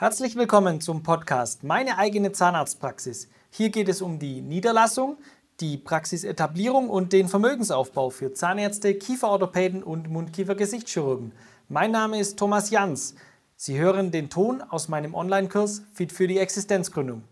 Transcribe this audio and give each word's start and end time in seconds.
Herzlich 0.00 0.36
willkommen 0.36 0.80
zum 0.80 1.02
Podcast 1.02 1.64
Meine 1.64 1.98
eigene 1.98 2.30
Zahnarztpraxis. 2.30 3.28
Hier 3.50 3.70
geht 3.70 3.88
es 3.88 4.00
um 4.00 4.20
die 4.20 4.42
Niederlassung, 4.42 5.16
die 5.58 5.76
Praxisetablierung 5.76 6.88
und 6.88 7.12
den 7.12 7.26
Vermögensaufbau 7.26 8.10
für 8.10 8.32
Zahnärzte, 8.32 8.94
Kieferorthopäden 8.94 9.82
und 9.82 10.08
Mundkiefer-Gesichtschirurgen. 10.08 11.32
Mein 11.68 11.90
Name 11.90 12.20
ist 12.20 12.38
Thomas 12.38 12.70
Jans. 12.70 13.16
Sie 13.56 13.76
hören 13.76 14.12
den 14.12 14.30
Ton 14.30 14.62
aus 14.62 14.86
meinem 14.86 15.16
Online-Kurs 15.16 15.82
Fit 15.92 16.12
für 16.12 16.28
die 16.28 16.38
Existenzgründung. 16.38 17.24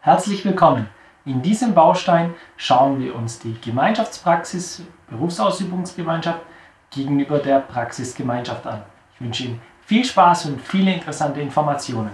Herzlich 0.00 0.42
willkommen. 0.46 0.88
In 1.26 1.42
diesem 1.42 1.74
Baustein 1.74 2.34
schauen 2.56 2.98
wir 2.98 3.14
uns 3.14 3.38
die 3.40 3.60
Gemeinschaftspraxis, 3.60 4.80
Berufsausübungsgemeinschaft 5.10 6.40
gegenüber 6.88 7.40
der 7.40 7.60
Praxisgemeinschaft 7.60 8.66
an. 8.66 8.86
Ich 9.12 9.20
wünsche 9.20 9.44
Ihnen 9.44 9.73
viel 9.86 10.04
Spaß 10.04 10.46
und 10.46 10.60
viele 10.60 10.94
interessante 10.94 11.40
Informationen. 11.40 12.10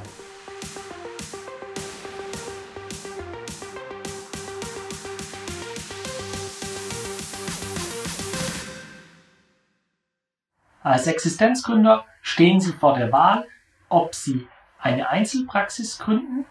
Als 10.83 11.07
Existenzgründer 11.07 12.05
stehen 12.21 12.61
Sie 12.61 12.73
vor 12.73 12.95
der 12.95 13.13
Wahl, 13.13 13.47
ob 13.89 14.15
Sie 14.15 14.49
eine 14.81 15.09
Einzelpraxis 15.09 15.99
gründen 15.99 16.47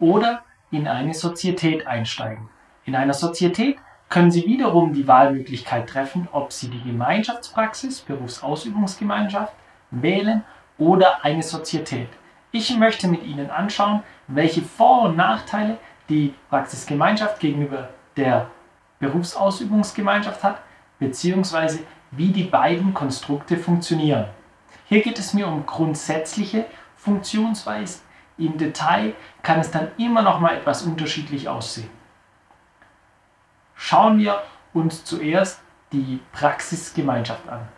oder 0.00 0.42
in 0.70 0.88
eine 0.88 1.14
Sozietät 1.14 1.86
einsteigen. 1.86 2.48
In 2.86 2.96
einer 2.96 3.14
Sozietät 3.14 3.78
können 4.08 4.30
Sie 4.30 4.46
wiederum 4.46 4.92
die 4.92 5.06
Wahlmöglichkeit 5.06 5.88
treffen, 5.88 6.28
ob 6.32 6.52
Sie 6.52 6.68
die 6.68 6.82
Gemeinschaftspraxis, 6.82 8.00
Berufsausübungsgemeinschaft 8.00 9.54
wählen 9.90 10.44
oder 10.78 11.24
eine 11.24 11.42
Sozietät. 11.42 12.08
Ich 12.52 12.76
möchte 12.76 13.08
mit 13.08 13.24
Ihnen 13.24 13.50
anschauen, 13.50 14.02
welche 14.28 14.62
Vor- 14.62 15.02
und 15.02 15.16
Nachteile 15.16 15.78
die 16.08 16.34
Praxisgemeinschaft 16.50 17.40
gegenüber 17.40 17.88
der 18.16 18.50
Berufsausübungsgemeinschaft 19.00 20.42
hat, 20.42 20.60
beziehungsweise 20.98 21.80
wie 22.10 22.28
die 22.28 22.44
beiden 22.44 22.94
Konstrukte 22.94 23.56
funktionieren. 23.56 24.26
Hier 24.86 25.02
geht 25.02 25.18
es 25.18 25.34
mir 25.34 25.48
um 25.48 25.66
grundsätzliche 25.66 26.66
Funktionsweisen. 26.96 28.02
Im 28.38 28.56
Detail 28.58 29.14
kann 29.42 29.60
es 29.60 29.70
dann 29.70 29.88
immer 29.98 30.22
noch 30.22 30.40
mal 30.40 30.56
etwas 30.56 30.82
unterschiedlich 30.82 31.48
aussehen. 31.48 31.90
Schauen 33.74 34.18
wir 34.18 34.42
uns 34.72 35.04
zuerst 35.04 35.60
die 35.92 36.20
Praxisgemeinschaft 36.32 37.48
an. 37.48 37.68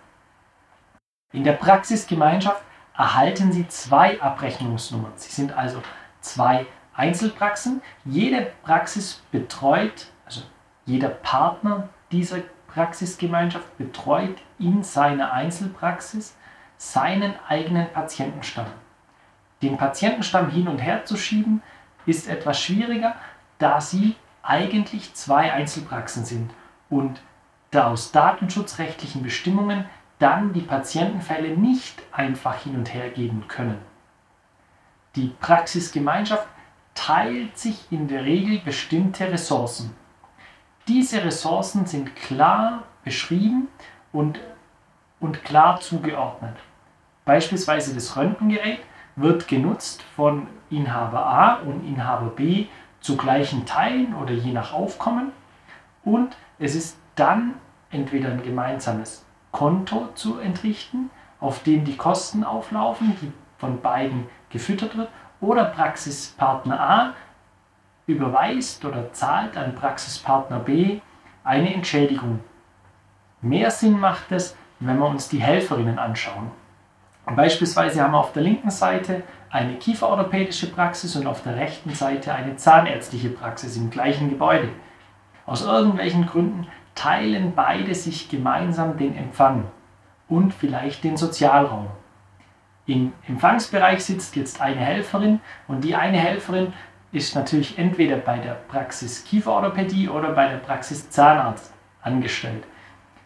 In 1.32 1.44
der 1.44 1.52
Praxisgemeinschaft 1.52 2.62
erhalten 2.96 3.52
Sie 3.52 3.68
zwei 3.68 4.20
Abrechnungsnummern. 4.20 5.12
Sie 5.16 5.32
sind 5.32 5.52
also 5.52 5.82
zwei 6.20 6.66
Einzelpraxen. 6.94 7.82
Jede 8.04 8.52
Praxis 8.62 9.22
betreut, 9.30 10.06
also 10.24 10.42
jeder 10.86 11.08
Partner 11.08 11.88
dieser 12.10 12.38
Praxisgemeinschaft 12.68 13.76
betreut 13.78 14.36
in 14.58 14.82
seiner 14.82 15.32
Einzelpraxis 15.32 16.36
seinen 16.78 17.34
eigenen 17.48 17.90
Patientenstamm. 17.92 18.66
Den 19.62 19.76
Patientenstamm 19.78 20.50
hin 20.50 20.68
und 20.68 20.78
her 20.78 21.04
zu 21.04 21.16
schieben 21.16 21.62
ist 22.04 22.28
etwas 22.28 22.60
schwieriger, 22.60 23.14
da 23.58 23.80
sie 23.80 24.16
eigentlich 24.42 25.14
zwei 25.14 25.52
Einzelpraxen 25.52 26.24
sind 26.24 26.50
und 26.90 27.20
da 27.70 27.88
aus 27.88 28.12
datenschutzrechtlichen 28.12 29.22
Bestimmungen 29.22 29.86
dann 30.18 30.52
die 30.52 30.62
Patientenfälle 30.62 31.56
nicht 31.56 32.02
einfach 32.12 32.62
hin 32.62 32.76
und 32.76 32.94
her 32.94 33.10
geben 33.10 33.44
können. 33.48 33.78
Die 35.14 35.28
Praxisgemeinschaft 35.40 36.46
teilt 36.94 37.58
sich 37.58 37.90
in 37.90 38.08
der 38.08 38.24
Regel 38.24 38.60
bestimmte 38.60 39.30
Ressourcen. 39.30 39.94
Diese 40.88 41.22
Ressourcen 41.24 41.86
sind 41.86 42.16
klar 42.16 42.84
beschrieben 43.04 43.68
und, 44.12 44.40
und 45.20 45.44
klar 45.44 45.80
zugeordnet. 45.80 46.56
Beispielsweise 47.24 47.94
das 47.94 48.16
Röntgengerät 48.16 48.80
wird 49.16 49.48
genutzt 49.48 50.02
von 50.14 50.46
Inhaber 50.70 51.26
A 51.26 51.54
und 51.56 51.86
Inhaber 51.86 52.28
B 52.28 52.66
zu 53.00 53.16
gleichen 53.16 53.66
Teilen 53.66 54.14
oder 54.14 54.32
je 54.32 54.52
nach 54.52 54.72
Aufkommen 54.72 55.32
und 56.04 56.36
es 56.58 56.74
ist 56.74 56.98
dann 57.14 57.54
entweder 57.90 58.30
ein 58.30 58.42
gemeinsames 58.42 59.25
Konto 59.56 60.10
zu 60.14 60.38
entrichten, 60.38 61.08
auf 61.40 61.62
dem 61.62 61.86
die 61.86 61.96
Kosten 61.96 62.44
auflaufen, 62.44 63.16
die 63.22 63.32
von 63.56 63.80
beiden 63.80 64.26
gefüttert 64.50 64.98
wird, 64.98 65.08
oder 65.40 65.64
Praxispartner 65.64 66.78
A 66.78 67.14
überweist 68.06 68.84
oder 68.84 69.14
zahlt 69.14 69.56
an 69.56 69.74
Praxispartner 69.74 70.58
B 70.58 71.00
eine 71.42 71.72
Entschädigung. 71.72 72.40
Mehr 73.40 73.70
Sinn 73.70 73.98
macht 73.98 74.30
es, 74.30 74.54
wenn 74.78 74.98
wir 74.98 75.06
uns 75.06 75.30
die 75.30 75.40
Helferinnen 75.40 75.98
anschauen. 75.98 76.50
Beispielsweise 77.24 78.02
haben 78.02 78.12
wir 78.12 78.18
auf 78.18 78.34
der 78.34 78.42
linken 78.42 78.70
Seite 78.70 79.22
eine 79.48 79.76
kieferorthopädische 79.76 80.70
Praxis 80.70 81.16
und 81.16 81.26
auf 81.26 81.42
der 81.42 81.56
rechten 81.56 81.94
Seite 81.94 82.34
eine 82.34 82.56
zahnärztliche 82.56 83.30
Praxis 83.30 83.78
im 83.78 83.88
gleichen 83.88 84.28
Gebäude. 84.28 84.68
Aus 85.46 85.64
irgendwelchen 85.64 86.26
Gründen 86.26 86.66
teilen 86.96 87.54
beide 87.54 87.94
sich 87.94 88.28
gemeinsam 88.28 88.96
den 88.96 89.16
Empfang 89.16 89.66
und 90.28 90.52
vielleicht 90.52 91.04
den 91.04 91.16
Sozialraum. 91.16 91.86
Im 92.86 93.12
Empfangsbereich 93.28 94.04
sitzt 94.04 94.34
jetzt 94.34 94.60
eine 94.60 94.80
Helferin 94.80 95.40
und 95.68 95.84
die 95.84 95.94
eine 95.94 96.18
Helferin 96.18 96.72
ist 97.12 97.34
natürlich 97.34 97.78
entweder 97.78 98.16
bei 98.16 98.38
der 98.38 98.54
Praxis 98.54 99.24
Kieferorthopädie 99.24 100.08
oder 100.08 100.32
bei 100.32 100.48
der 100.48 100.58
Praxis 100.58 101.08
Zahnarzt 101.10 101.72
angestellt. 102.02 102.64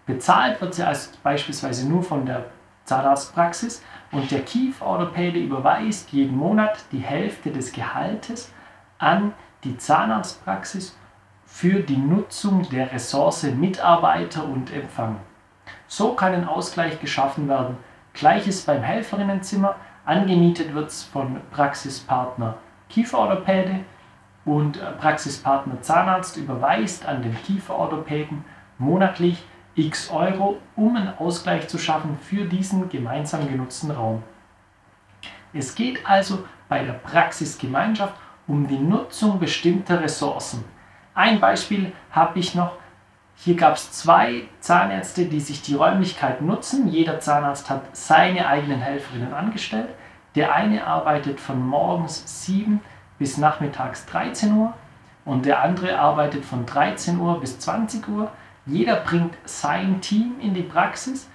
Bezahlt 0.07 0.61
wird 0.61 0.75
sie 0.75 0.83
also 0.83 1.11
beispielsweise 1.23 1.89
nur 1.89 2.03
von 2.03 2.27
der 2.27 2.47
Zahnarztpraxis 2.85 3.83
und 4.11 4.31
der 4.31 4.43
Kieferorthopäde 4.43 5.39
überweist 5.39 6.11
jeden 6.13 6.37
Monat 6.37 6.85
die 6.91 6.99
Hälfte 6.99 7.51
des 7.51 7.73
Gehaltes 7.73 8.53
an 8.99 9.33
die 9.65 9.77
Zahnarztpraxis 9.77 10.97
für 11.51 11.81
die 11.81 11.97
Nutzung 11.97 12.67
der 12.71 12.91
Ressource 12.91 13.43
Mitarbeiter 13.43 14.45
und 14.45 14.73
Empfang. 14.73 15.17
So 15.89 16.15
kann 16.15 16.33
ein 16.33 16.49
Ausgleich 16.49 17.01
geschaffen 17.01 17.49
werden. 17.49 17.77
Gleiches 18.15 18.63
beim 18.63 18.83
Helferinnenzimmer. 18.83 19.75
Angemietet 20.07 20.73
wird 20.75 20.89
es 20.89 21.03
von 21.03 21.41
Praxispartner 21.51 22.55
Kieferorthopäde 22.89 23.81
und 24.45 24.79
äh, 24.79 24.93
Praxispartner 24.93 25.83
Zahnarzt 25.83 26.37
überweist 26.39 27.05
an 27.07 27.23
den 27.23 27.37
Kieferorthopäden 27.43 28.45
monatlich 28.79 29.45
x 29.75 30.11
Euro, 30.11 30.59
um 30.77 30.97
einen 30.97 31.19
Ausgleich 31.19 31.69
zu 31.69 31.79
schaffen 31.79 32.19
für 32.19 32.47
diesen 32.47 32.89
gemeinsam 32.89 33.47
genutzten 33.49 33.91
Raum. 33.91 34.23
Es 35.53 35.75
geht 35.75 36.09
also 36.09 36.45
bei 36.69 36.85
der 36.85 36.95
Praxisgemeinschaft 36.95 38.15
um 38.47 38.67
die 38.67 38.79
Nutzung 38.79 39.39
bestimmter 39.39 40.01
Ressourcen. 40.01 40.65
Ein 41.21 41.39
Beispiel 41.39 41.93
habe 42.13 42.39
ich 42.39 42.55
noch. 42.55 42.73
Hier 43.37 43.55
gab 43.55 43.75
es 43.75 43.93
zwei 43.93 44.45
Zahnärzte, 44.61 45.27
die 45.27 45.41
sich 45.41 45.61
die 45.61 45.75
Räumlichkeit 45.75 46.41
nutzen. 46.41 46.89
Jeder 46.89 47.21
Zahnarzt 47.21 47.69
hat 47.69 47.95
seine 47.95 48.47
eigenen 48.47 48.81
Helferinnen 48.81 49.35
angestellt. 49.35 49.91
Der 50.35 50.55
eine 50.55 50.87
arbeitet 50.87 51.39
von 51.39 51.61
morgens 51.61 52.47
7 52.47 52.81
bis 53.19 53.37
nachmittags 53.37 54.07
13 54.07 54.57
Uhr 54.57 54.73
und 55.27 55.45
der 55.45 55.63
andere 55.63 55.99
arbeitet 55.99 56.43
von 56.43 56.65
13 56.65 57.21
Uhr 57.21 57.39
bis 57.39 57.59
20 57.59 58.09
Uhr. 58.09 58.33
Jeder 58.65 58.97
bringt 58.97 59.37
sein 59.45 60.01
Team 60.01 60.37
in 60.41 60.55
die 60.55 60.63
Praxis 60.63 61.29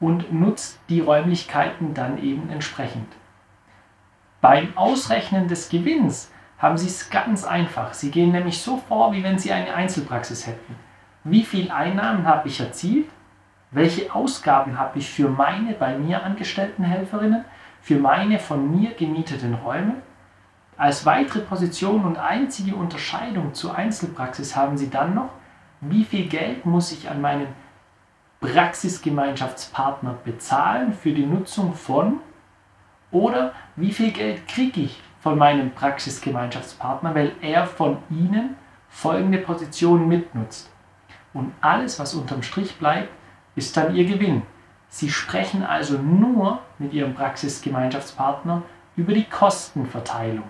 und 0.00 0.32
nutzt 0.32 0.80
die 0.88 0.98
Räumlichkeiten 0.98 1.94
dann 1.94 2.18
eben 2.18 2.50
entsprechend. 2.50 3.06
Beim 4.40 4.76
Ausrechnen 4.76 5.46
des 5.46 5.68
Gewinns 5.68 6.32
haben 6.64 6.78
Sie 6.78 6.86
es 6.86 7.10
ganz 7.10 7.44
einfach. 7.44 7.92
Sie 7.92 8.10
gehen 8.10 8.32
nämlich 8.32 8.62
so 8.62 8.78
vor, 8.78 9.12
wie 9.12 9.22
wenn 9.22 9.38
Sie 9.38 9.52
eine 9.52 9.74
Einzelpraxis 9.74 10.46
hätten. 10.46 10.74
Wie 11.22 11.44
viel 11.44 11.70
Einnahmen 11.70 12.26
habe 12.26 12.48
ich 12.48 12.58
erzielt? 12.58 13.10
Welche 13.70 14.14
Ausgaben 14.14 14.78
habe 14.78 14.98
ich 14.98 15.10
für 15.10 15.28
meine 15.28 15.74
bei 15.74 15.98
mir 15.98 16.24
angestellten 16.24 16.82
Helferinnen? 16.82 17.44
Für 17.82 17.98
meine 17.98 18.38
von 18.38 18.74
mir 18.74 18.92
gemieteten 18.94 19.52
Räume? 19.54 19.96
Als 20.78 21.04
weitere 21.04 21.40
Position 21.40 22.02
und 22.02 22.16
einzige 22.16 22.74
Unterscheidung 22.74 23.52
zur 23.52 23.74
Einzelpraxis 23.76 24.56
haben 24.56 24.78
Sie 24.78 24.88
dann 24.88 25.14
noch, 25.14 25.28
wie 25.82 26.04
viel 26.04 26.28
Geld 26.28 26.64
muss 26.64 26.92
ich 26.92 27.10
an 27.10 27.20
meinen 27.20 27.48
Praxisgemeinschaftspartner 28.40 30.14
bezahlen 30.24 30.94
für 30.94 31.12
die 31.12 31.26
Nutzung 31.26 31.74
von 31.74 32.20
oder 33.10 33.52
wie 33.76 33.92
viel 33.92 34.12
Geld 34.12 34.48
kriege 34.48 34.80
ich 34.80 35.02
von 35.24 35.38
meinem 35.38 35.70
Praxisgemeinschaftspartner, 35.70 37.14
weil 37.14 37.32
er 37.40 37.64
von 37.66 37.96
Ihnen 38.10 38.56
folgende 38.90 39.38
Positionen 39.38 40.06
mitnutzt. 40.06 40.70
Und 41.32 41.50
alles, 41.62 41.98
was 41.98 42.12
unterm 42.12 42.42
Strich 42.42 42.76
bleibt, 42.76 43.08
ist 43.56 43.74
dann 43.74 43.96
Ihr 43.96 44.04
Gewinn. 44.04 44.42
Sie 44.88 45.08
sprechen 45.08 45.64
also 45.64 45.96
nur 45.96 46.58
mit 46.78 46.92
Ihrem 46.92 47.14
Praxisgemeinschaftspartner 47.14 48.64
über 48.96 49.14
die 49.14 49.24
Kostenverteilung. 49.24 50.44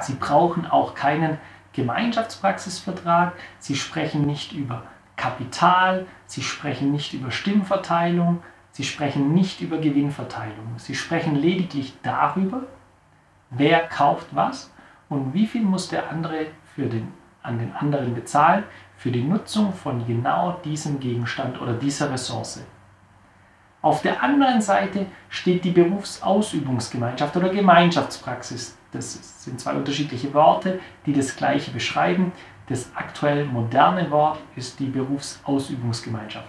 Sie 0.00 0.14
brauchen 0.14 0.66
auch 0.66 0.96
keinen 0.96 1.38
Gemeinschaftspraxisvertrag, 1.72 3.34
Sie 3.60 3.76
sprechen 3.76 4.26
nicht 4.26 4.50
über 4.54 4.82
Kapital, 5.14 6.06
Sie 6.26 6.42
sprechen 6.42 6.90
nicht 6.90 7.12
über 7.12 7.30
Stimmverteilung, 7.30 8.42
Sie 8.72 8.82
sprechen 8.82 9.34
nicht 9.34 9.60
über 9.60 9.78
Gewinnverteilung. 9.78 10.74
Sie 10.78 10.96
sprechen 10.96 11.36
lediglich 11.36 11.94
darüber, 12.02 12.64
wer 13.50 13.80
kauft 13.88 14.28
was 14.32 14.72
und 15.08 15.32
wie 15.34 15.46
viel 15.46 15.62
muss 15.62 15.88
der 15.88 16.10
andere 16.10 16.46
für 16.74 16.86
den, 16.86 17.12
an 17.42 17.58
den 17.58 17.74
anderen 17.74 18.14
bezahlen 18.14 18.64
für 18.96 19.10
die 19.10 19.22
Nutzung 19.22 19.72
von 19.72 20.06
genau 20.06 20.60
diesem 20.64 20.98
Gegenstand 20.98 21.60
oder 21.60 21.72
dieser 21.72 22.10
Ressource. 22.10 22.60
Auf 23.80 24.02
der 24.02 24.22
anderen 24.22 24.60
Seite 24.60 25.06
steht 25.28 25.64
die 25.64 25.70
Berufsausübungsgemeinschaft 25.70 27.36
oder 27.36 27.48
Gemeinschaftspraxis. 27.48 28.76
Das 28.90 29.44
sind 29.44 29.60
zwei 29.60 29.74
unterschiedliche 29.74 30.34
Worte, 30.34 30.80
die 31.06 31.12
das 31.12 31.36
gleiche 31.36 31.70
beschreiben. 31.70 32.32
Das 32.68 32.90
aktuell 32.96 33.44
moderne 33.44 34.10
Wort 34.10 34.40
ist 34.56 34.80
die 34.80 34.88
Berufsausübungsgemeinschaft. 34.88 36.48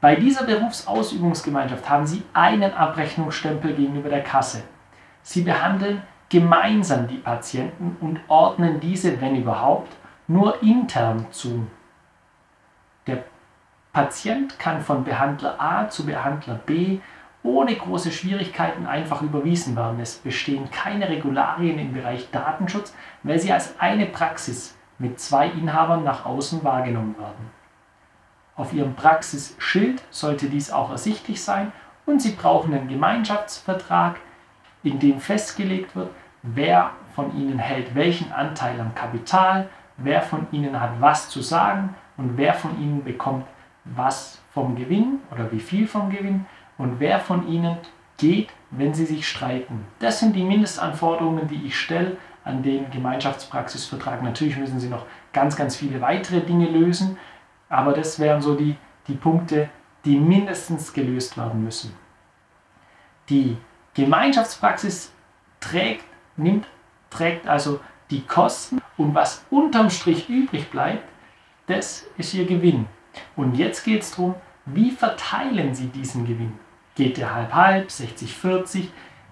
Bei 0.00 0.16
dieser 0.16 0.44
Berufsausübungsgemeinschaft 0.44 1.88
haben 1.88 2.06
Sie 2.06 2.22
einen 2.32 2.72
Abrechnungsstempel 2.72 3.74
gegenüber 3.74 4.08
der 4.08 4.22
Kasse. 4.22 4.62
Sie 5.22 5.42
behandeln 5.42 6.02
gemeinsam 6.28 7.06
die 7.08 7.18
Patienten 7.18 7.96
und 8.00 8.20
ordnen 8.28 8.80
diese, 8.80 9.20
wenn 9.20 9.36
überhaupt, 9.36 9.92
nur 10.26 10.62
intern 10.62 11.26
zu. 11.30 11.66
Der 13.06 13.24
Patient 13.92 14.58
kann 14.58 14.80
von 14.80 15.04
Behandler 15.04 15.60
A 15.60 15.88
zu 15.88 16.06
Behandler 16.06 16.54
B 16.54 17.00
ohne 17.42 17.74
große 17.74 18.12
Schwierigkeiten 18.12 18.86
einfach 18.86 19.20
überwiesen 19.20 19.76
werden. 19.76 20.00
Es 20.00 20.18
bestehen 20.18 20.70
keine 20.70 21.08
Regularien 21.08 21.78
im 21.78 21.92
Bereich 21.92 22.30
Datenschutz, 22.30 22.94
weil 23.22 23.38
sie 23.38 23.52
als 23.52 23.78
eine 23.80 24.06
Praxis 24.06 24.76
mit 24.98 25.18
zwei 25.18 25.48
Inhabern 25.48 26.04
nach 26.04 26.24
außen 26.24 26.62
wahrgenommen 26.62 27.16
werden. 27.18 27.50
Auf 28.54 28.72
Ihrem 28.72 28.94
Praxisschild 28.94 30.02
sollte 30.10 30.48
dies 30.48 30.70
auch 30.70 30.90
ersichtlich 30.90 31.42
sein 31.42 31.72
und 32.06 32.22
Sie 32.22 32.32
brauchen 32.32 32.72
einen 32.74 32.88
Gemeinschaftsvertrag, 32.88 34.20
in 34.82 34.98
dem 34.98 35.20
festgelegt 35.20 35.94
wird, 35.94 36.10
wer 36.42 36.90
von 37.14 37.36
Ihnen 37.36 37.58
hält 37.58 37.94
welchen 37.94 38.32
Anteil 38.32 38.80
am 38.80 38.94
Kapital, 38.94 39.68
wer 39.96 40.22
von 40.22 40.46
Ihnen 40.50 40.80
hat 40.80 41.00
was 41.00 41.28
zu 41.28 41.40
sagen 41.40 41.94
und 42.16 42.36
wer 42.36 42.54
von 42.54 42.80
Ihnen 42.80 43.04
bekommt 43.04 43.46
was 43.84 44.40
vom 44.52 44.76
Gewinn 44.76 45.20
oder 45.30 45.50
wie 45.50 45.60
viel 45.60 45.86
vom 45.86 46.10
Gewinn 46.10 46.46
und 46.78 47.00
wer 47.00 47.20
von 47.20 47.48
Ihnen 47.48 47.76
geht, 48.18 48.50
wenn 48.70 48.94
Sie 48.94 49.06
sich 49.06 49.28
streiten. 49.28 49.84
Das 49.98 50.20
sind 50.20 50.36
die 50.36 50.44
Mindestanforderungen, 50.44 51.48
die 51.48 51.66
ich 51.66 51.78
stelle 51.78 52.16
an 52.44 52.62
den 52.62 52.90
Gemeinschaftspraxisvertrag. 52.90 54.22
Natürlich 54.22 54.56
müssen 54.56 54.80
Sie 54.80 54.88
noch 54.88 55.06
ganz, 55.32 55.56
ganz 55.56 55.76
viele 55.76 56.00
weitere 56.00 56.40
Dinge 56.40 56.68
lösen, 56.68 57.18
aber 57.68 57.92
das 57.92 58.18
wären 58.18 58.42
so 58.42 58.54
die, 58.54 58.76
die 59.08 59.14
Punkte, 59.14 59.68
die 60.04 60.18
mindestens 60.18 60.92
gelöst 60.92 61.36
werden 61.36 61.62
müssen. 61.62 61.94
Die 63.28 63.56
Gemeinschaftspraxis 63.94 65.12
trägt, 65.60 66.04
nimmt, 66.36 66.66
trägt 67.10 67.46
also 67.46 67.80
die 68.10 68.22
Kosten 68.22 68.80
und 68.96 69.14
was 69.14 69.44
unterm 69.50 69.90
Strich 69.90 70.28
übrig 70.28 70.70
bleibt, 70.70 71.04
das 71.66 72.04
ist 72.16 72.34
Ihr 72.34 72.46
Gewinn. 72.46 72.86
Und 73.36 73.56
jetzt 73.56 73.84
geht 73.84 74.02
es 74.02 74.10
darum, 74.10 74.34
wie 74.66 74.90
verteilen 74.90 75.74
Sie 75.74 75.86
diesen 75.86 76.26
Gewinn? 76.26 76.58
Geht 76.94 77.16
der 77.16 77.34
halb-halb, 77.34 77.88
60-40? 77.88 78.88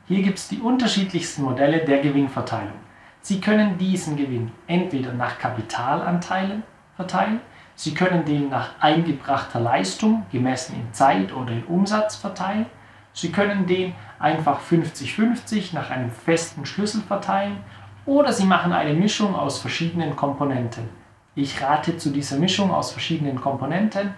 Hier 0.06 0.22
gibt 0.22 0.38
es 0.38 0.48
die 0.48 0.60
unterschiedlichsten 0.60 1.42
Modelle 1.42 1.84
der 1.84 2.00
Gewinnverteilung. 2.00 2.78
Sie 3.20 3.40
können 3.40 3.78
diesen 3.78 4.16
Gewinn 4.16 4.50
entweder 4.66 5.12
nach 5.12 5.38
Kapitalanteilen 5.38 6.62
verteilen, 6.96 7.40
Sie 7.80 7.94
können 7.94 8.26
den 8.26 8.50
nach 8.50 8.72
eingebrachter 8.80 9.58
Leistung, 9.58 10.26
gemessen 10.30 10.74
in 10.74 10.92
Zeit 10.92 11.32
oder 11.32 11.52
in 11.52 11.64
Umsatz, 11.64 12.14
verteilen. 12.14 12.66
Sie 13.12 13.32
können 13.32 13.66
den 13.66 13.94
einfach 14.18 14.60
50-50 14.60 15.74
nach 15.74 15.90
einem 15.90 16.10
festen 16.10 16.64
Schlüssel 16.64 17.02
verteilen 17.02 17.58
oder 18.06 18.32
Sie 18.32 18.44
machen 18.44 18.72
eine 18.72 18.94
Mischung 18.94 19.34
aus 19.34 19.58
verschiedenen 19.58 20.16
Komponenten. 20.16 20.88
Ich 21.34 21.62
rate 21.62 21.96
zu 21.96 22.10
dieser 22.10 22.36
Mischung 22.36 22.72
aus 22.72 22.92
verschiedenen 22.92 23.40
Komponenten, 23.40 24.14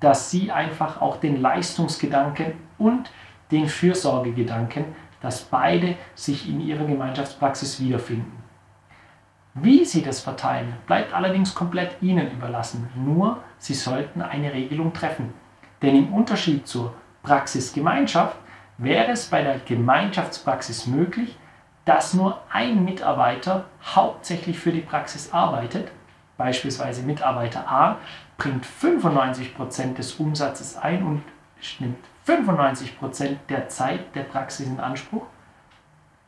dass 0.00 0.30
Sie 0.30 0.50
einfach 0.50 1.00
auch 1.00 1.16
den 1.16 1.40
Leistungsgedanken 1.40 2.54
und 2.78 3.10
den 3.50 3.68
Fürsorgegedanken, 3.68 4.84
dass 5.20 5.42
beide 5.42 5.96
sich 6.14 6.48
in 6.48 6.60
Ihrer 6.60 6.84
Gemeinschaftspraxis 6.84 7.80
wiederfinden. 7.80 8.42
Wie 9.54 9.84
Sie 9.84 10.02
das 10.02 10.20
verteilen, 10.20 10.74
bleibt 10.86 11.12
allerdings 11.12 11.54
komplett 11.54 12.00
Ihnen 12.00 12.30
überlassen. 12.32 12.88
Nur 12.96 13.38
Sie 13.58 13.74
sollten 13.74 14.22
eine 14.22 14.52
Regelung 14.52 14.92
treffen. 14.92 15.34
Denn 15.82 15.94
im 15.96 16.14
Unterschied 16.14 16.66
zur 16.66 16.94
Praxisgemeinschaft 17.22 18.36
wäre 18.78 19.12
es 19.12 19.26
bei 19.26 19.42
der 19.42 19.58
Gemeinschaftspraxis 19.58 20.86
möglich, 20.86 21.36
dass 21.84 22.14
nur 22.14 22.40
ein 22.50 22.84
Mitarbeiter 22.84 23.64
hauptsächlich 23.84 24.58
für 24.58 24.72
die 24.72 24.80
Praxis 24.80 25.32
arbeitet. 25.32 25.90
Beispielsweise 26.36 27.02
Mitarbeiter 27.02 27.70
A 27.70 27.96
bringt 28.38 28.66
95% 28.66 29.94
des 29.94 30.14
Umsatzes 30.14 30.76
ein 30.76 31.04
und 31.04 31.22
nimmt 31.78 31.98
95% 32.26 33.36
der 33.48 33.68
Zeit 33.68 34.14
der 34.14 34.22
Praxis 34.22 34.66
in 34.66 34.80
Anspruch. 34.80 35.26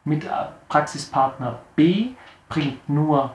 Mit 0.05 0.29
Praxispartner 0.69 1.61
B 1.77 2.11
bringt 2.49 2.89
nur 2.89 3.35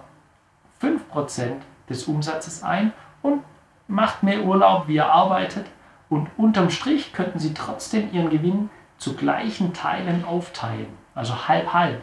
5% 0.82 1.62
des 1.90 2.04
Umsatzes 2.06 2.64
ein 2.64 2.94
und 3.22 3.44
macht 3.88 4.24
mehr 4.24 4.44
Urlaub, 4.44 4.88
wie 4.88 4.98
er 4.98 5.12
arbeitet. 5.12 5.66
Und 6.10 6.28
unterm 6.38 6.70
Strich 6.70 7.14
könnten 7.14 7.40
Sie 7.40 7.54
trotzdem 7.54 8.12
Ihren 8.12 8.30
Gewinn 8.30 8.70
zu 8.98 9.16
gleichen 9.16 9.74
Teilen 9.74 10.26
aufteilen, 10.26 10.88
also 11.16 11.48
halb 11.48 11.72
halb. 11.74 12.02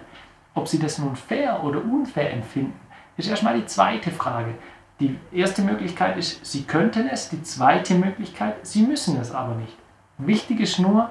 Ob 0.54 0.68
Sie 0.68 0.78
das 0.78 0.98
nun 0.98 1.16
fair 1.16 1.62
oder 1.64 1.82
unfair 1.82 2.32
empfinden, 2.32 2.80
ist 3.16 3.28
erstmal 3.28 3.58
die 3.58 3.66
zweite 3.66 4.10
Frage. 4.10 4.54
Die 5.00 5.18
erste 5.32 5.62
Möglichkeit 5.62 6.16
ist, 6.16 6.44
Sie 6.46 6.62
könnten 6.62 7.08
es, 7.08 7.28
die 7.28 7.42
zweite 7.42 7.94
Möglichkeit, 7.94 8.66
Sie 8.66 8.82
müssen 8.82 9.20
es 9.20 9.32
aber 9.32 9.54
nicht. 9.56 9.76
Wichtig 10.18 10.60
ist 10.60 10.78
nur, 10.78 11.10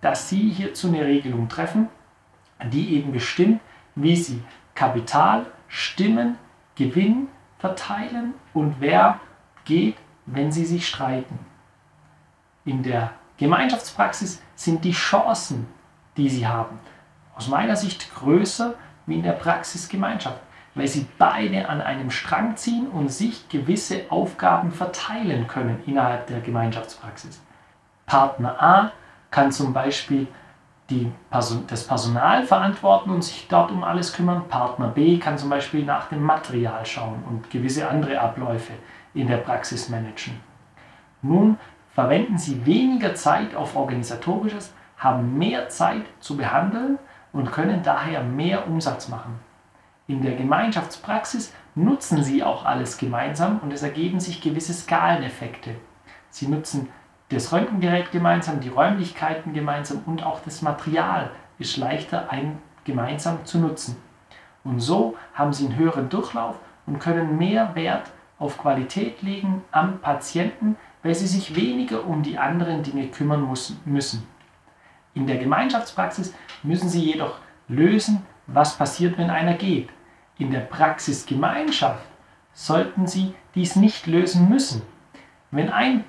dass 0.00 0.28
Sie 0.28 0.50
hierzu 0.50 0.88
eine 0.88 1.04
Regelung 1.04 1.48
treffen, 1.48 1.88
die 2.70 2.94
eben 2.94 3.10
bestimmt, 3.10 3.60
wie 3.96 4.16
Sie 4.16 4.42
Kapital, 4.74 5.46
Stimmen, 5.68 6.36
Gewinn 6.76 7.28
verteilen 7.58 8.34
und 8.52 8.76
wer 8.80 9.20
geht, 9.64 9.96
wenn 10.26 10.52
sie 10.52 10.64
sich 10.64 10.86
streiten. 10.86 11.38
In 12.64 12.82
der 12.82 13.12
Gemeinschaftspraxis 13.36 14.42
sind 14.54 14.84
die 14.84 14.92
Chancen, 14.92 15.66
die 16.16 16.28
sie 16.28 16.46
haben, 16.46 16.78
aus 17.36 17.48
meiner 17.48 17.76
Sicht 17.76 18.14
größer 18.14 18.74
wie 19.06 19.16
in 19.16 19.22
der 19.22 19.32
Praxisgemeinschaft, 19.32 20.40
weil 20.74 20.88
sie 20.88 21.06
beide 21.18 21.68
an 21.68 21.80
einem 21.82 22.10
Strang 22.10 22.56
ziehen 22.56 22.88
und 22.88 23.10
sich 23.10 23.48
gewisse 23.48 24.02
Aufgaben 24.08 24.72
verteilen 24.72 25.46
können 25.46 25.82
innerhalb 25.86 26.26
der 26.26 26.40
Gemeinschaftspraxis. 26.40 27.42
Partner 28.06 28.62
A 28.62 28.92
kann 29.30 29.52
zum 29.52 29.72
Beispiel 29.72 30.26
Person, 31.30 31.64
das 31.66 31.86
Personal 31.86 32.44
verantworten 32.44 33.10
und 33.10 33.24
sich 33.24 33.48
dort 33.48 33.70
um 33.70 33.82
alles 33.82 34.12
kümmern. 34.12 34.46
Partner 34.48 34.88
B 34.88 35.18
kann 35.18 35.38
zum 35.38 35.50
Beispiel 35.50 35.84
nach 35.84 36.08
dem 36.08 36.22
Material 36.22 36.84
schauen 36.84 37.24
und 37.28 37.50
gewisse 37.50 37.88
andere 37.88 38.20
Abläufe 38.20 38.74
in 39.14 39.26
der 39.26 39.38
Praxis 39.38 39.88
managen. 39.88 40.40
Nun 41.22 41.58
verwenden 41.94 42.38
Sie 42.38 42.66
weniger 42.66 43.14
Zeit 43.14 43.54
auf 43.54 43.76
organisatorisches, 43.76 44.74
haben 44.98 45.38
mehr 45.38 45.68
Zeit 45.68 46.04
zu 46.20 46.36
behandeln 46.36 46.98
und 47.32 47.52
können 47.52 47.82
daher 47.82 48.22
mehr 48.22 48.66
Umsatz 48.66 49.08
machen. 49.08 49.38
In 50.06 50.22
der 50.22 50.36
Gemeinschaftspraxis 50.36 51.54
nutzen 51.74 52.22
Sie 52.22 52.42
auch 52.42 52.64
alles 52.64 52.98
gemeinsam 52.98 53.60
und 53.60 53.72
es 53.72 53.82
ergeben 53.82 54.20
sich 54.20 54.40
gewisse 54.40 54.74
Skaleneffekte. 54.74 55.76
Sie 56.30 56.48
nutzen 56.48 56.88
das 57.30 57.52
Röntgengerät 57.52 58.12
gemeinsam, 58.12 58.60
die 58.60 58.68
Räumlichkeiten 58.68 59.54
gemeinsam 59.54 60.02
und 60.04 60.24
auch 60.24 60.40
das 60.44 60.62
Material 60.62 61.30
ist 61.58 61.76
leichter 61.76 62.30
ein, 62.30 62.58
gemeinsam 62.84 63.44
zu 63.44 63.58
nutzen. 63.58 63.96
Und 64.62 64.80
so 64.80 65.16
haben 65.34 65.52
sie 65.52 65.66
einen 65.66 65.76
höheren 65.76 66.08
Durchlauf 66.08 66.56
und 66.86 66.98
können 66.98 67.38
mehr 67.38 67.74
Wert 67.74 68.10
auf 68.38 68.58
Qualität 68.58 69.22
legen 69.22 69.62
am 69.70 70.00
Patienten, 70.00 70.76
weil 71.04 71.14
sie 71.14 71.28
sich 71.28 71.54
weniger 71.54 72.04
um 72.04 72.24
die 72.24 72.38
anderen 72.38 72.82
Dinge 72.82 73.06
kümmern 73.08 73.46
müssen. 73.84 74.26
In 75.12 75.28
der 75.28 75.36
Gemeinschaftspraxis 75.36 76.34
müssen 76.64 76.88
sie 76.88 77.04
jedoch 77.04 77.38
lösen, 77.68 78.26
was 78.48 78.76
passiert, 78.76 79.16
wenn 79.18 79.30
einer 79.30 79.54
geht. 79.54 79.90
In 80.38 80.50
der 80.50 80.60
Praxisgemeinschaft 80.60 82.04
sollten 82.52 83.06
sie 83.06 83.34
dies 83.54 83.76
nicht 83.76 84.06
lösen 84.06 84.48
müssen. 84.48 84.82
Wenn 85.50 85.70
ein 85.70 86.04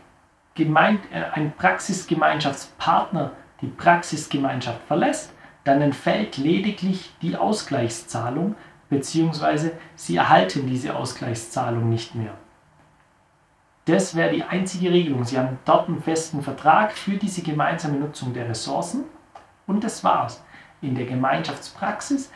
Gemein 0.56 1.00
äh, 1.12 1.24
ein 1.34 1.54
Praxisgemeinschaftspartner 1.56 3.32
die 3.62 3.68
Praxisgemeinschaft 3.68 4.82
verlässt, 4.88 5.34
dann 5.66 5.82
entfällt 5.82 6.38
lediglich 6.38 7.14
die 7.22 7.36
Ausgleichszahlung 7.36 8.56
bzw. 8.90 9.72
Sie 9.96 10.16
erhalten 10.16 10.68
diese 10.68 10.96
Ausgleichszahlung 10.96 11.90
nicht 11.90 12.16
mehr. 12.16 12.34
Das 13.86 14.15
wäre 14.15 14.34
die 14.34 14.44
einzige 14.44 14.92
Regelung. 14.92 15.24
Sie 15.24 15.38
haben 15.38 15.60
dort 15.63 15.88
einen 15.88 16.01
festen 16.01 16.42
Vertrag 16.42 16.92
für 16.94 17.18
diese 17.18 17.44
gemeinsame 17.44 17.98
Nutzung 17.98 18.34
der 18.34 18.50
Ressourcen 18.50 19.04
und 19.68 19.84
das 19.84 20.04
war's. 20.04 20.44
In 20.82 20.96
der 20.96 21.06
Gemeinschaftspraxis, 21.06 22.32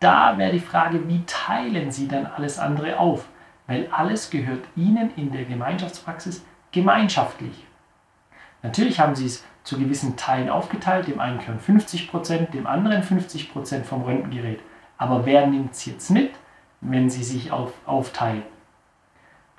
da 0.00 0.36
wäre 0.36 0.52
die 0.52 0.60
Frage, 0.60 1.08
wie 1.08 1.22
teilen 1.26 1.90
Sie 1.90 2.08
dann 2.08 2.26
alles 2.26 2.58
andere 2.58 2.98
auf? 2.98 3.26
Weil 3.66 3.88
alles 3.90 4.28
gehört 4.30 4.64
Ihnen 4.76 5.10
in 5.16 5.32
der 5.32 5.44
Gemeinschaftspraxis 5.44 6.44
gemeinschaftlich. 6.72 7.66
Natürlich 8.62 9.00
haben 9.00 9.14
Sie 9.14 9.26
es 9.26 9.44
zu 9.64 9.78
gewissen 9.78 10.16
Teilen 10.16 10.50
aufgeteilt, 10.50 11.06
dem 11.06 11.20
einen 11.20 11.38
gehören 11.38 11.60
50%, 11.60 12.50
dem 12.50 12.66
anderen 12.66 13.02
50% 13.02 13.84
vom 13.84 14.02
Röntgengerät. 14.02 14.60
Aber 14.98 15.24
wer 15.24 15.46
nimmt 15.46 15.72
es 15.72 15.86
jetzt 15.86 16.10
mit, 16.10 16.32
wenn 16.80 17.08
Sie 17.08 17.24
sich 17.24 17.50
auf, 17.50 17.72
aufteilen? 17.86 18.42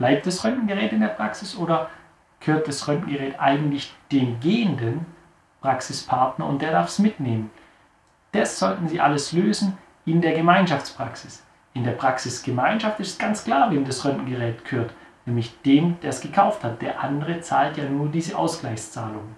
Bleibt 0.03 0.27
das 0.27 0.43
Röntgengerät 0.43 0.91
in 0.91 0.99
der 0.99 1.07
Praxis 1.07 1.55
oder 1.55 1.89
gehört 2.41 2.67
das 2.67 2.89
Röntgengerät 2.89 3.39
eigentlich 3.39 3.95
dem 4.11 4.37
gehenden 4.41 5.05
Praxispartner 5.61 6.45
und 6.45 6.61
der 6.61 6.73
darf 6.73 6.89
es 6.89 6.99
mitnehmen? 6.99 7.51
Das 8.33 8.59
sollten 8.59 8.89
Sie 8.89 8.99
alles 8.99 9.31
lösen 9.31 9.77
in 10.03 10.19
der 10.19 10.33
Gemeinschaftspraxis. 10.33 11.45
In 11.73 11.85
der 11.85 11.93
Praxisgemeinschaft 11.93 12.99
ist 12.99 13.17
ganz 13.17 13.45
klar, 13.45 13.71
wem 13.71 13.85
das 13.85 14.03
Röntgengerät 14.03 14.65
gehört, 14.65 14.93
nämlich 15.25 15.61
dem, 15.61 15.97
der 16.01 16.09
es 16.09 16.19
gekauft 16.19 16.65
hat. 16.65 16.81
Der 16.81 17.01
andere 17.01 17.39
zahlt 17.39 17.77
ja 17.77 17.85
nur 17.85 18.09
diese 18.09 18.37
Ausgleichszahlung. 18.37 19.33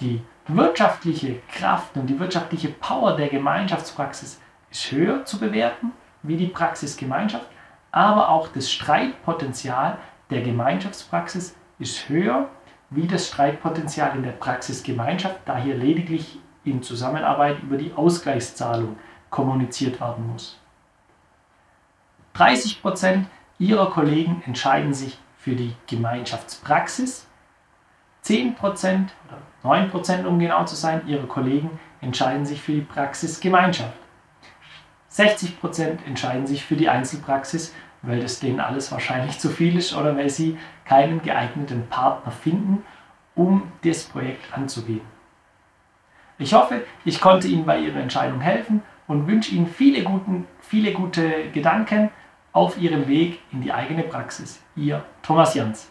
Die 0.00 0.22
wirtschaftliche 0.48 1.40
Kraft 1.52 1.98
und 1.98 2.06
die 2.06 2.18
wirtschaftliche 2.18 2.68
Power 2.68 3.14
der 3.14 3.28
Gemeinschaftspraxis 3.28 4.40
ist 4.70 4.90
höher 4.90 5.26
zu 5.26 5.38
bewerten 5.38 5.92
wie 6.22 6.38
die 6.38 6.46
Praxisgemeinschaft, 6.46 7.46
aber 7.90 8.28
auch 8.28 8.48
das 8.48 8.70
Streitpotenzial 8.70 9.98
der 10.30 10.42
Gemeinschaftspraxis 10.42 11.56
ist 11.78 12.08
höher 12.08 12.48
wie 12.90 13.06
das 13.06 13.28
Streitpotenzial 13.28 14.16
in 14.16 14.22
der 14.22 14.32
Praxisgemeinschaft, 14.32 15.40
da 15.44 15.56
hier 15.56 15.74
lediglich 15.74 16.38
in 16.64 16.82
Zusammenarbeit 16.82 17.62
über 17.62 17.76
die 17.76 17.92
Ausgleichszahlung 17.92 18.96
kommuniziert 19.30 20.00
werden 20.00 20.28
muss. 20.32 20.58
30% 22.36 23.24
ihrer 23.58 23.90
Kollegen 23.90 24.42
entscheiden 24.46 24.92
sich 24.92 25.18
für 25.38 25.54
die 25.54 25.74
Gemeinschaftspraxis, 25.86 27.26
10% 28.24 28.56
oder 28.62 29.38
9% 29.64 30.24
um 30.24 30.38
genau 30.38 30.64
zu 30.64 30.74
sein, 30.74 31.06
ihrer 31.06 31.26
Kollegen 31.26 31.78
entscheiden 32.00 32.44
sich 32.44 32.60
für 32.60 32.72
die 32.72 32.80
Praxisgemeinschaft. 32.80 33.96
60% 35.16 36.04
entscheiden 36.06 36.46
sich 36.46 36.64
für 36.64 36.76
die 36.76 36.88
Einzelpraxis 36.88 37.72
weil 38.06 38.20
das 38.20 38.40
denen 38.40 38.60
alles 38.60 38.92
wahrscheinlich 38.92 39.38
zu 39.38 39.50
viel 39.50 39.76
ist 39.76 39.94
oder 39.94 40.16
weil 40.16 40.30
sie 40.30 40.56
keinen 40.84 41.22
geeigneten 41.22 41.86
Partner 41.88 42.32
finden, 42.32 42.84
um 43.34 43.70
das 43.84 44.04
Projekt 44.04 44.56
anzugehen. 44.56 45.02
Ich 46.38 46.54
hoffe, 46.54 46.84
ich 47.04 47.20
konnte 47.20 47.48
Ihnen 47.48 47.64
bei 47.64 47.78
Ihrer 47.78 48.00
Entscheidung 48.00 48.40
helfen 48.40 48.82
und 49.06 49.26
wünsche 49.26 49.54
Ihnen 49.54 49.66
viele, 49.66 50.02
guten, 50.02 50.46
viele 50.60 50.92
gute 50.92 51.50
Gedanken 51.50 52.10
auf 52.52 52.78
Ihrem 52.78 53.08
Weg 53.08 53.40
in 53.52 53.62
die 53.62 53.72
eigene 53.72 54.02
Praxis. 54.02 54.62
Ihr 54.76 55.04
Thomas 55.22 55.54
Jans. 55.54 55.90